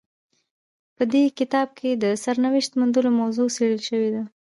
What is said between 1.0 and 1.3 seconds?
دې